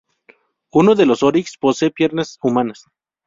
[0.71, 2.85] Uno de los oryx pose piernas humanas.